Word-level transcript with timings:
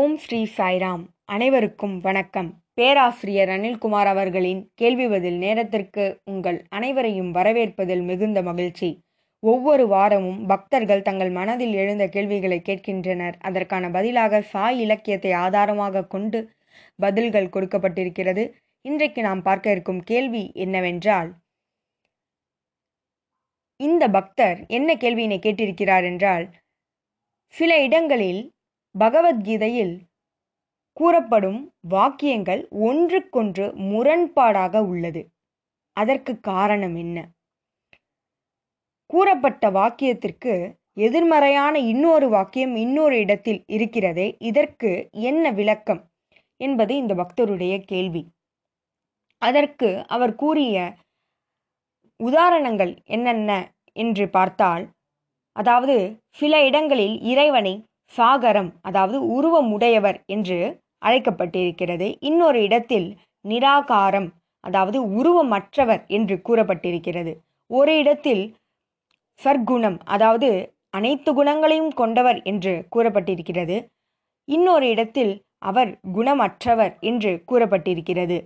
ஓம் 0.00 0.14
ஸ்ரீ 0.16 0.38
சாய்ராம். 0.56 1.02
அனைவருக்கும் 1.24 1.94
வணக்கம். 2.00 2.48
பேராசிரியர் 2.74 3.48
அனில்குமார் 3.48 4.06
அவர்களின் 4.06 4.60
கேள்வி 4.74 5.06
பதில் 5.08 5.38
நேரத்திற்கு 5.38 6.04
உங்கள் 6.24 6.58
அனைவரையும் 6.68 7.30
வரவேற்பதில் 7.34 8.02
மிகுந்த 8.02 8.42
மகிழ்ச்சி. 8.42 8.90
ஒவ்வொரு 9.42 9.84
வாரமும் 9.86 10.38
பக்தர்கள் 10.46 11.02
தங்கள் 11.02 11.30
மனதில் 11.30 11.74
எழுந்த 11.74 12.06
கேள்விகளை 12.08 12.60
கேட்கின்றனர். 12.60 13.36
அதற்கான 13.40 13.90
பதிலாக 13.90 14.42
சாய் 14.52 14.80
இலக்கியத்தை 14.80 15.32
ஆதாரமாக 15.32 16.04
கொண்டு 16.06 16.40
பதில்கள் 16.98 17.52
கொடுக்கப்பட்டிருக்கிறது. 17.56 18.46
இன்றைக்கு 18.84 19.22
நாம் 19.22 19.42
பார்க்க 19.42 19.70
இருக்கும் 19.70 20.02
கேள்வி 20.04 20.44
என்னவென்றால் 20.54 21.30
இந்த 23.80 24.04
பக்தர் 24.08 24.58
என்ன 24.68 24.92
கேள்வியினை 24.94 25.40
கேட்டிருக்கிறார் 25.40 26.04
என்றால் 26.04 26.48
சில 27.54 27.82
இடங்களில் 27.82 28.42
பகவத்கீதையில் 28.94 29.94
கூறப்படும் 30.96 31.60
வாக்கியங்கள் 31.88 32.68
ஒன்றுக்கொன்று 32.70 33.66
முரண்பாடாக 33.90 34.76
உள்ளது. 34.86 35.22
அதற்கு 35.96 36.40
காரணம் 36.40 36.94
என்ன? 36.94 37.18
கூறப்பட்ட 39.06 39.70
வாக்கியத்திற்கு 39.70 40.52
எதிர்மறையான 40.96 41.78
இன்னொரு 41.78 42.28
வாக்கியம் 42.28 42.74
இன்னொரு 42.76 43.16
இடத்தில் 43.18 43.64
இருக்கிறதே 43.66 44.36
இதற்கு 44.38 44.90
என்ன 45.10 45.50
விளக்கம் 45.50 46.02
என்பது 46.60 46.96
இந்த 46.96 47.14
பக்தருடைய 47.14 47.74
கேள்வி. 47.84 48.22
அதற்கு 49.42 49.88
அவர் 50.06 50.34
கூறிய 50.34 50.76
உதாரணங்கள் 52.20 52.92
என்னென்ன 53.06 53.50
என்று 53.96 54.28
பார்த்தால் 54.28 54.84
அதாவது 55.56 55.96
சில 56.30 56.64
இடங்களில் 56.64 57.20
இறைவனை 57.22 57.74
சாகரம் 58.16 58.70
அதாவது 58.80 59.18
உருவமுடையவர் 59.36 60.18
என்று 60.26 60.58
அழைக்கப்பட்டிருக்கிறது. 61.02 62.06
இன்னொரு 62.20 62.62
இடத்தில் 62.62 63.08
நிராகாரம் 63.44 64.28
அதாவது 64.64 64.98
உருவமற்றவர் 65.12 66.02
என்று 66.06 66.34
கூறப்பட்டிருக்கிறது. 66.48 67.32
ஒரு 67.70 67.92
இடத்தில் 67.98 68.42
சர்க்குணம் 69.40 69.98
அதாவது 70.04 70.48
அனைத்து 70.90 71.30
குணங்களையும் 71.34 71.92
கொண்டவர் 71.92 72.38
என்று 72.42 72.72
கூறப்பட்டிருக்கிறது. 72.96 73.76
இன்னொரு 74.48 74.86
இடத்தில் 74.88 75.32
அவர் 75.58 75.90
குணமற்றவர் 76.14 76.92
என்று 77.00 77.32
கூறப்பட்டிருக்கிறது. 77.50 78.36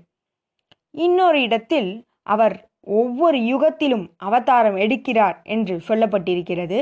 இன்னொரு 0.99 1.39
இடத்தில் 1.41 1.91
அவர் 2.27 2.57
ஒவ்வொரு 2.97 3.39
யுகத்திலும் 3.53 4.05
அவதாரம் 4.17 4.77
எடுக்கிறார் 4.77 5.37
என்று 5.47 5.75
சொல்லப்பட்டிருக்கிறது. 5.89 6.79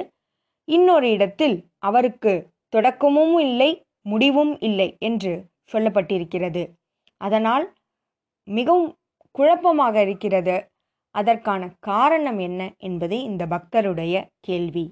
இன்னொரு 0.69 1.09
இடத்தில் 1.11 1.57
அவருக்கு 1.79 2.33
தொடக்கமும் 2.75 3.37
இல்லை 3.39 3.71
முடிவும் 4.03 4.55
இல்லை 4.61 4.89
என்று 5.09 5.33
சொல்லப்பட்டிருக்கிறது. 5.73 6.63
அதனால் 7.21 7.65
மிகவும் 8.49 8.89
குழப்பமாக 9.35 9.95
இருக்கிறது. 10.01 10.57
அதற்கான 11.15 11.63
காரணம் 11.89 12.39
என்ன 12.39 12.61
என்பது 12.79 13.17
இந்த 13.23 13.43
பக்தருடைய 13.47 14.15
கேள்வி. 14.41 14.85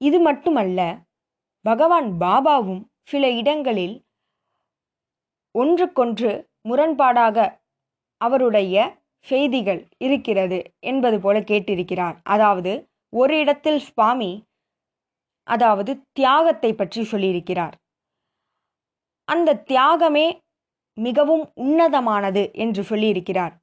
இது 0.00 0.18
மட்டுமல்ல 0.20 0.80
பகவான் 1.64 2.08
பாபாவும் 2.22 2.82
சில 3.10 3.24
இடங்களில் 3.40 3.94
ஒன்றுக்கொன்று 5.54 6.30
முரண்பாடாக 6.68 7.38
அவருடைய 8.20 8.74
செய்திகள் 9.26 9.80
இருக்கிறது 9.98 10.58
என்பது 10.90 11.16
போல 11.20 11.36
கேட்டிருக்கிறார். 11.50 12.16
அதாவது 12.24 12.72
ஒரு 13.12 13.34
இடத்தில் 13.38 13.80
சுவாமி 13.88 14.32
அதாவது 15.48 15.92
தியாகத்தை 16.12 16.70
பற்றி 16.74 17.02
சொல்லியிருக்கிறார். 17.02 17.74
அந்த 19.28 19.58
தியாகமே 19.70 20.26
மிகவும் 20.98 21.44
உன்னதமானது 21.56 22.42
என்று 22.54 22.82
சொல்லியிருக்கிறார். 22.82 23.54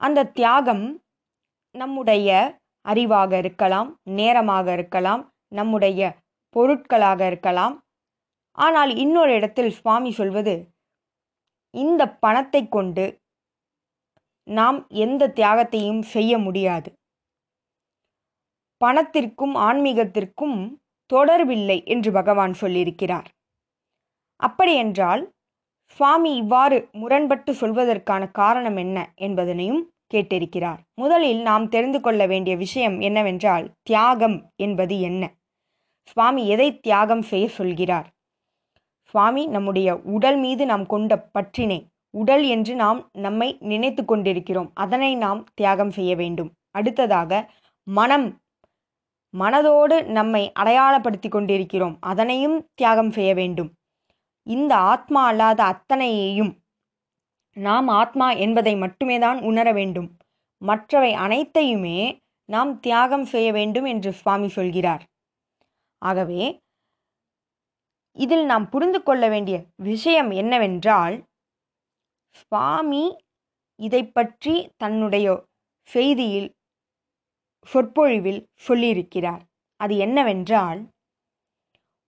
அந்த 0.00 0.28
தியாகம் 0.38 0.84
நம்முடைய 1.74 2.28
அறிவாக 2.84 3.32
இருக்கலாம் 3.38 3.90
நேரமாக 4.18 4.66
இருக்கலாம் 4.72 5.22
நம்முடைய 5.48 6.00
பொருட்களாக 6.56 7.20
இருக்கலாம். 7.26 7.74
ஆனால் 8.58 8.90
இன்னொரு 8.96 9.32
இடத்தில் 9.34 9.70
சுவாமி 9.70 10.10
சொல்வது 10.10 10.54
இந்த 11.74 12.02
பணத்தை 12.24 12.62
கொண்டு 12.68 13.04
நாம் 14.46 14.78
எந்த 15.04 15.28
தியாகத்தையும் 15.36 16.02
செய்ய 16.14 16.32
முடியாது. 16.38 16.90
பணத்திற்கும் 18.80 19.54
ஆன்மீகத்திற்கும் 19.66 20.58
தொடர்பில்லை 21.14 21.84
என்று 21.84 22.12
பகவான் 22.12 22.54
சொல்லியிருக்கிறார். 22.60 23.24
அப்படியென்றால் 24.36 25.32
சுவாமி 25.84 26.36
இவ்வாறு 26.36 26.88
முரண்பட்டு 26.92 27.52
சொல்வதற்கான 27.52 28.30
காரணம் 28.30 28.76
என்ன 28.76 29.14
என்பதனையும் 29.16 29.82
கேட்டிருக்கிறார். 30.14 30.78
முதலில் 30.94 31.42
நாம் 31.42 31.68
தெரிந்து 31.68 32.00
கொள்ள 32.00 32.26
வேண்டிய 32.26 32.56
விஷயம் 32.56 33.00
என்னவென்றால் 33.00 33.70
தியாகம் 33.82 34.52
என்பது 34.56 35.00
என்ன? 35.00 35.22
சுவாமி 36.02 36.48
எதை 36.48 36.80
தியாகம் 36.80 37.22
செய்ய 37.22 37.48
சொல்கிறார்? 37.48 38.08
சுவாமி 39.00 39.46
நம்முடைய 39.46 39.96
உடல் 39.96 40.36
மீது 40.36 40.66
நாம் 40.66 40.86
கொண்ட 40.86 41.18
பற்றினை 41.18 41.86
உடல் 42.10 42.42
என்று 42.42 42.74
நாம் 42.74 43.10
நம்மை 43.12 43.56
நினைத்து 43.60 44.04
கொண்டிருக்கிறோம். 44.04 44.70
அதனை 44.74 45.14
நாம் 45.14 45.44
தியாகம் 45.54 45.90
செய்ய 45.90 46.16
வேண்டும். 46.16 46.50
அடுத்ததாக 46.70 47.50
மனம் 47.86 48.41
மனதோடு 49.34 49.96
நம்மை 50.06 50.42
அடையாளப்படுத்தி 50.60 51.28
கொண்டிருக்கிறோம். 51.28 51.96
அதனையும் 52.00 52.56
தியாகம் 52.74 53.12
செய்ய 53.12 53.34
வேண்டும். 53.34 53.70
இந்த 54.46 54.72
ஆத்மா 54.92 55.20
அல்லாத 55.26 55.60
அத்தனையையும் 55.64 56.52
நாம் 57.56 57.88
ஆத்மா 58.00 58.28
என்பதை 58.44 58.74
மட்டுமே 58.76 59.16
தான் 59.18 59.38
உணர 59.42 59.72
வேண்டும். 59.72 60.08
மற்றவை 60.62 61.12
அனைத்தையுமே 61.14 61.98
நாம் 62.48 62.72
தியாகம் 62.80 63.24
செய்ய 63.24 63.48
வேண்டும் 63.52 63.84
என்று 63.84 64.10
சுவாமி 64.12 64.48
சொல்கிறார். 64.48 65.02
ஆகவே 66.02 66.42
இதில் 68.16 68.44
நாம் 68.44 68.68
புரிந்து 68.68 69.00
கொள்ள 69.02 69.24
வேண்டிய 69.28 69.56
விஷயம் 69.76 70.30
என்னவென்றால் 70.30 71.16
சுவாமி 72.32 73.04
இதை 73.80 74.02
பற்றி 74.06 74.54
தன்னுடைய 74.76 75.26
செய்தியில் 75.90 76.48
சொற்பொழிவில் 77.66 78.48
சொல்லியிருக்கிறார். 78.68 79.42
அது 79.76 79.96
என்னவென்றால் 79.96 80.80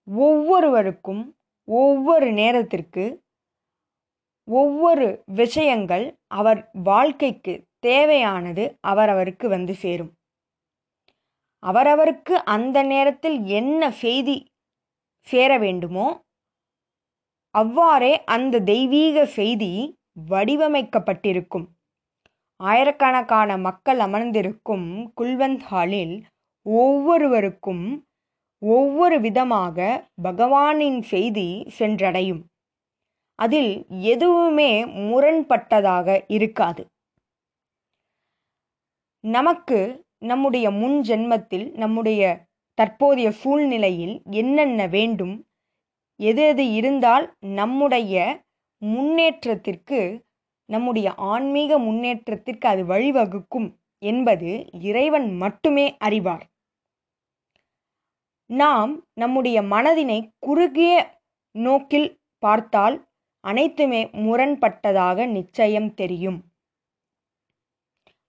ஒவ்வொருவருக்கும் 0.09 1.23
ஒவ்வொரு 1.69 2.33
நேரத்திற்கு 2.33 3.23
ஒவ்வொரு 4.49 5.23
விஷயங்கள் 5.27 6.05
அவர் 6.27 6.71
வாழ்க்கைக்கு 6.83 7.55
தேவையானது 7.79 8.79
அவரவருக்கு 8.89 9.47
வந்து 9.49 9.75
சேரும். 9.75 10.13
அவரவருக்கு 11.63 12.35
அந்த 12.35 12.83
நேரத்தில் 12.83 13.45
என்ன 13.45 13.91
செய்தி 13.91 14.37
சேர 15.29 15.59
வேண்டுமோ 15.59 16.07
அவ்வாறே 17.51 18.25
அந்த 18.25 18.61
தெய்வீக 18.61 19.27
செய்தி 19.27 19.73
வடிவமைக்கப்பட்டிருக்கும். 20.31 21.67
ஆயிரக்கணக்கான 22.61 23.57
மக்கள் 23.57 23.99
அமர்ந்திருக்கும் 23.99 25.13
குல்வந்த் 25.21 25.61
ஹாலில் 25.61 26.23
ஒவ்வொருவருக்கும் 26.67 27.85
ஒவ்வொரு 28.63 29.21
விதமாக 29.21 29.79
பகவானின் 30.23 31.01
செய்தி 31.03 31.67
சென்றடையும். 31.79 32.43
அதில் 33.39 33.87
எதுவுமே 33.89 34.85
முரண்பட்டதாக 34.85 36.25
இருக்காது. 36.27 36.87
நமக்கு 39.25 40.05
நம்முடைய 40.19 40.71
முன் 40.71 41.01
ஜென்மத்தில் 41.01 41.75
நம்முடைய 41.75 42.23
தற்போதைய 42.79 43.31
சூழ்நிலையில் 43.31 44.23
என்னென்ன 44.31 44.87
வேண்டும் 44.87 45.47
எது 46.21 46.43
எது 46.43 46.73
இருந்தால் 46.73 47.35
நம்முடைய 47.39 48.43
முன்னேற்றத்திற்கு 48.83 50.01
நம்முடைய 50.69 51.09
ஆன்மீக 51.15 51.79
முன்னேற்றத்திற்கு 51.79 52.69
அது 52.69 52.83
வழிவகுக்கும் 52.85 53.69
என்பது 54.03 54.51
இறைவன் 54.81 55.29
மட்டுமே 55.37 55.87
அறிவார். 55.99 56.45
நாம் 58.51 58.93
நம்முடைய 59.15 59.59
மனதினை 59.63 60.19
குறுகிய 60.39 60.95
நோக்கில் 61.55 62.09
பார்த்தால் 62.39 62.97
அனைத்துமே 63.45 64.01
முரண்பட்டதாக 64.25 65.27
நிச்சயம் 65.27 65.91
தெரியும். 65.95 66.39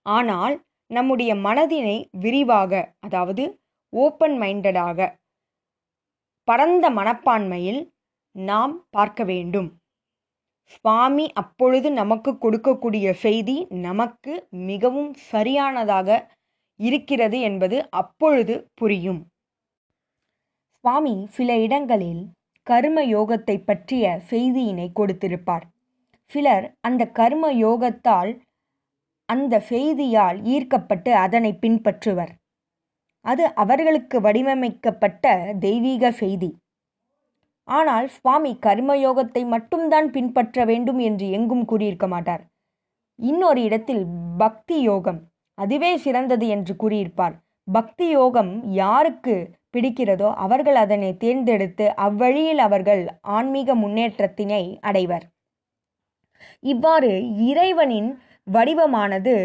ஆனால் 0.06 0.56
நம்முடைய 0.92 1.36
மனதினை 1.36 1.98
விரிவாக 2.20 2.74
அதாவது 3.00 3.44
ஓப்பன் 3.94 4.36
மைண்டடாக 4.42 5.00
பரந்த 6.48 6.86
மனப்பான்மையில் 6.90 7.81
நாம் 8.36 8.74
பார்க்க 8.90 9.24
வேண்டும். 9.24 9.70
சுவாமி 10.66 11.26
அப்பொழுது 11.34 11.92
நமக்கு 11.92 12.32
கொடுக்கக்கூடிய 12.32 13.12
செய்தி 13.12 13.68
நமக்கு 13.70 14.34
மிகவும் 14.50 15.14
சரியானதாக 15.14 16.10
இருக்கிறது 16.80 17.40
என்பது 17.40 17.90
அப்பொழுது 17.90 18.72
புரியும். 18.74 19.22
சுவாமி 20.80 21.28
சில 21.30 21.58
இடங்களில் 21.58 22.24
கர்ம 22.64 22.98
யோகத்தை 23.06 23.56
பற்றிய 23.64 24.22
செய்தியினை 24.30 24.88
கொடுத்திருப்பார். 25.00 25.66
சிலர் 26.32 26.66
அந்த 26.82 27.04
கர்ம 27.08 27.52
யோகத்தால் 27.54 28.32
அந்த 29.26 29.64
செய்தியால் 29.70 30.38
ஈர்க்கப்பட்டு 30.44 31.12
அதனை 31.16 31.52
பின்பற்றுவர். 31.62 32.34
அது 33.22 33.54
அவர்களுக்கு 33.54 34.22
வடிவமைக்கப்பட்ட 34.22 35.54
தெய்வீக 35.60 36.12
செய்தி. 36.12 36.50
ஆனால் 37.68 38.08
சுவாமி 38.08 38.52
கர்மயோகத்தை 38.62 39.42
மட்டும்தான் 39.46 40.08
பின்பற்ற 40.12 40.66
வேண்டும் 40.66 41.00
என்று 41.00 41.28
எங்கும் 41.30 41.66
கூறியிருக்க 41.66 42.08
மாட்டார். 42.08 42.44
இன்னொரு 43.20 43.62
இடத்தில் 43.62 44.04
பக்தி 44.38 44.78
யோகம் 44.82 45.20
அதுவே 45.58 45.92
சிறந்தது 45.98 46.48
என்று 46.48 46.74
கூறியிருப்பார். 46.76 47.36
பக்தி 47.68 48.08
யோகம் 48.10 48.52
யாருக்கு 48.74 49.36
பிடிக்கிறதோ 49.74 50.30
அவர்கள் 50.36 50.76
அதனை 50.76 51.10
தேர்ந்தெடுத்து 51.18 51.86
அவ்வழியில் 51.98 52.62
அவர்கள் 52.68 53.02
ஆன்மீக 53.38 53.76
முன்னேற்றத்தினை 53.76 54.64
அடைவர். 54.80 55.26
இவ்வாறு 56.64 57.12
இறைவனின் 57.50 58.10
வடிவமானது 58.48 59.36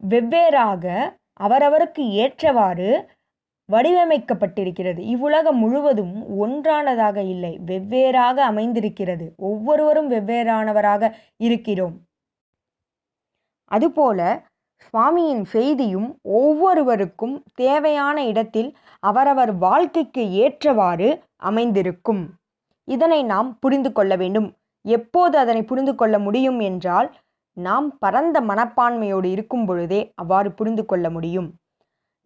வெவ்வேறாக 0.00 0.84
அவரவருக்கு 1.40 2.02
ஏற்றவாறு 2.22 2.90
வடிவமைக்கப்பட்டிருக்கிறது. 3.68 4.98
இவ்வுலகம் 4.98 5.58
முழுவதும் 5.58 6.14
ஒன்றானதாக 6.38 7.22
இல்லை. 7.22 7.60
வெவ்வேறாக 7.66 8.36
அமைந்திருக்கிறது. 8.42 9.34
ஒவ்வொருவரும் 9.36 10.10
வெவ்வேறானவராக 10.10 11.02
இருக்கிறோம். 11.36 11.96
அதுபோல 13.70 14.20
சுவாமியின் 14.84 15.44
செய்தியும் 15.44 16.08
ஒவ்வொருவருக்கும் 16.22 17.42
தேவையான 17.54 18.26
இடத்தில் 18.26 18.70
அவரவர் 19.02 19.52
வாழ்க்கைக்கு 19.56 20.32
ஏற்றவாறு 20.32 21.08
அமைந்திருக்கும். 21.36 22.22
இதனை 22.88 23.24
நாம் 23.24 23.58
புரிந்து 23.58 23.92
கொள்ள 23.92 24.16
வேண்டும். 24.16 24.48
எப்போது 24.84 25.38
அதனை 25.38 25.62
புரிந்து 25.62 25.94
கொள்ள 25.94 26.18
முடியும் 26.18 26.60
என்றால் 26.60 27.08
நாம் 27.56 27.98
பரந்த 27.98 28.40
மனப்பான்மையோடு 28.40 29.24
இருக்கும் 29.24 29.66
பொழுதே 29.66 30.12
அவ்வாறு 30.14 30.52
புரிந்து 30.52 30.84
கொள்ள 30.84 31.10
முடியும். 31.10 31.48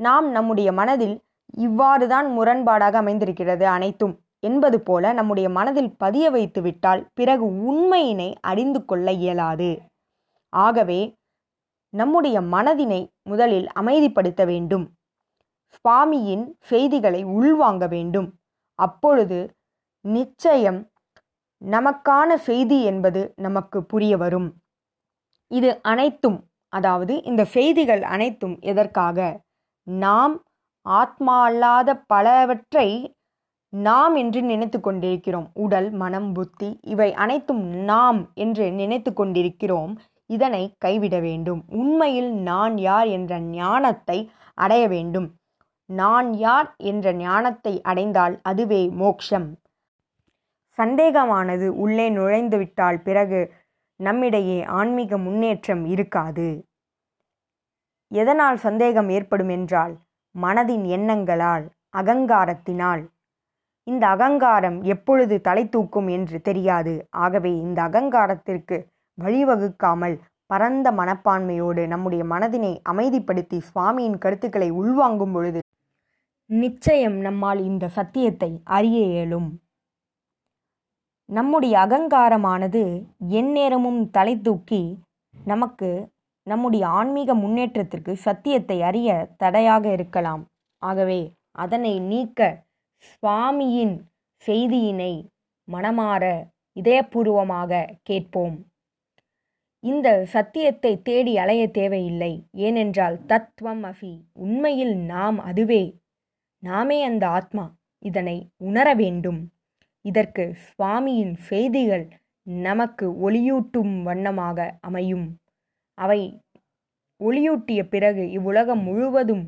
நாம் 0.00 0.30
நம்முடைய 0.30 0.72
மனதில் 0.72 1.16
இவ்வாறுதான் 1.56 2.38
முரண்பாடாக 2.38 2.92
அமைந்திருக்கிறது 2.92 3.66
அனைத்தும். 3.66 4.20
என்பது 4.40 4.80
போல 4.80 5.12
நம்முடைய 5.12 5.48
மனதில் 5.48 5.96
பதிய 5.96 6.30
வைத்துவிட்டால் 6.30 7.06
பிறகு 7.14 7.46
உண்மையினை 7.46 8.34
அறிந்து 8.40 8.84
கொள்ள 8.84 9.12
இயலாது. 9.12 9.80
ஆகவே 10.48 11.16
நம்முடைய 11.88 12.40
மனதினை 12.40 13.06
முதலில் 13.22 13.68
அமைதிப்படுத்த 13.80 14.44
வேண்டும். 14.44 14.90
சுவாமியின் 15.74 16.44
செய்திகளை 16.58 17.24
உள்வாங்க 17.24 17.88
வேண்டும். 17.88 18.28
அப்பொழுது 18.74 19.50
நிச்சயம் 20.04 20.90
நமக்கான 21.62 22.34
செய்தி 22.34 22.82
என்பது 22.82 23.32
நமக்கு 23.36 23.84
புரிய 23.84 24.16
வரும். 24.16 24.54
இது 25.46 25.82
அனைத்தும் 25.82 26.48
அதாவது 26.68 27.22
இந்த 27.22 27.44
செய்திகள் 27.44 28.02
அனைத்தும் 28.02 28.58
எதற்காக? 28.60 29.18
நாம் 29.82 30.42
ஆத்மா 30.86 31.42
அல்லாத 31.42 31.90
பலவற்றை 32.06 32.88
நாம் 33.72 34.14
என்று 34.14 34.42
நினைத்து 34.42 34.80
கொண்டிருக்கிறோம். 34.80 35.46
உடல் 35.54 35.90
மனம் 35.90 36.32
புத்தி 36.32 36.80
இவை 36.82 37.12
அனைத்தும் 37.14 37.62
நாம் 37.84 38.32
என்று 38.34 38.72
நினைத்து 38.72 39.12
கொண்டிருக்கிறோம். 39.12 39.92
இதனை 40.26 40.74
கைவிட 40.78 41.18
வேண்டும். 41.20 41.64
உண்மையில் 41.68 42.30
நான் 42.32 42.78
யார் 42.78 43.06
என்ற 43.06 43.38
ஞானத்தை 43.38 44.18
அடைய 44.54 44.88
வேண்டும். 44.88 45.28
நான் 45.86 46.34
யார் 46.34 46.74
என்ற 46.76 47.12
ஞானத்தை 47.12 47.74
அடைந்தால் 47.82 48.40
அதுவே 48.42 48.82
மோக்ஷம். 48.88 49.48
சந்தேகமானது 50.78 51.66
உள்ளே 51.76 52.10
நுழைந்துவிட்டால் 52.10 52.98
பிறகு 53.02 53.40
நம்மிடையே 54.00 54.64
ஆன்மீக 54.64 55.18
முன்னேற்றம் 55.18 55.84
இருக்காது. 55.84 56.48
எதனால் 58.10 58.56
சந்தேகம் 58.56 59.08
ஏற்படும் 59.08 59.48
என்றால் 59.48 59.94
மனதின் 60.34 60.84
எண்ணங்களால் 60.96 61.64
அகங்காரத்தினால். 61.96 63.02
இந்த 63.86 64.04
அகங்காரம் 64.06 64.82
எப்பொழுது 64.82 65.40
தலை 65.40 65.64
தூக்கும் 65.68 66.08
என்று 66.08 66.40
தெரியாது. 66.40 67.06
ஆகவே 67.10 67.52
இந்த 67.58 67.78
அகங்காரத்திற்கு 67.82 68.76
வழிவகுக்காமல் 69.18 70.16
பரந்த 70.46 70.86
மனப்பான்மையோடு 70.92 71.82
நம்முடைய 71.86 72.24
மனதினை 72.24 72.72
அமைதிப்படுத்தி 72.90 73.58
சுவாமியின் 73.68 74.18
கருத்துக்களை 74.18 74.68
உள்வாங்கும் 74.72 75.32
பொழுது 75.32 75.60
நிச்சயம் 76.50 77.18
நம்மால் 77.18 77.60
இந்த 77.64 77.84
சத்தியத்தை 77.88 78.50
அறிய 78.64 78.98
இயலும். 79.06 79.50
நம்முடைய 81.28 81.74
அகங்காரமானது 81.78 82.82
எந்நேரமும் 83.30 84.00
தலை 84.10 84.34
தூக்கி 84.40 84.82
நமக்கு 85.34 85.90
நம்முடைய 86.42 86.86
ஆன்மீக 86.86 87.34
முன்னேற்றத்திற்கு 87.34 88.16
சத்தியத்தை 88.16 88.82
அறிய 88.82 89.28
தடையாக 89.36 89.92
இருக்கலாம். 89.92 90.46
ஆகவே 90.78 91.32
அதனை 91.52 92.00
நீக்க 92.00 92.64
சுவாமியின் 93.00 93.96
செய்தியினை 94.46 95.26
மனமாற 95.68 96.50
இதயபூர்வமாக 96.72 97.98
கேட்போம். 98.02 98.66
இந்த 99.80 100.24
சத்தியத்தை 100.24 101.02
தேடி 101.02 101.38
அலைய 101.38 101.70
தேவையில்லை. 101.70 102.46
ஏனென்றால் 102.52 103.26
தத்துவம் 103.26 103.82
அசி 103.84 104.20
உண்மையில் 104.32 104.96
நாம் 104.96 105.38
அதுவே. 105.38 106.00
நாமே 106.58 107.04
அந்த 107.04 107.28
ஆத்மா. 107.28 107.76
இதனை 107.98 108.50
உணர 108.56 108.94
வேண்டும். 108.94 109.40
இதற்கு 110.00 110.56
சுவாமியின் 110.66 111.34
செய்திகள் 111.34 112.08
நமக்கு 112.42 113.30
ஒளியூட்டும் 113.30 114.02
வண்ணமாக 114.02 114.78
அமையும். 114.80 115.26
அவை 115.94 116.20
ஒளியூட்டிய 117.20 117.82
பிறகு 117.88 118.30
இவ்வுலகம் 118.30 118.82
முழுவதும் 118.82 119.44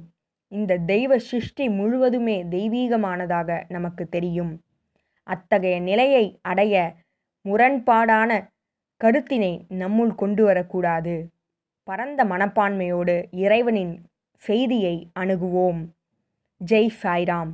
இந்த 0.53 0.79
தெய்வ 0.79 1.19
சிருஷ்டி 1.19 1.69
முழுவதுமே 1.69 2.45
தெய்வீகமானதாக 2.45 3.65
நமக்கு 3.69 4.09
தெரியும். 4.09 4.53
அத்தகைய 5.27 5.81
நிலையை 5.81 6.39
அடைய 6.43 6.75
முரண்பாடான 7.45 8.31
கருத்தினை 9.01 9.53
நம்முள் 9.69 10.15
கொண்டு 10.15 10.45
வரக்கூடாது 10.45 11.15
பரந்த 11.89 12.25
மனப்பான்மையோடு 12.25 13.17
இறைவனின் 13.31 13.95
செய்தியை 14.43 15.11
அணுகுவோம். 15.21 15.81
ஜெய் 16.61 16.91
சாய்ராம். 17.03 17.53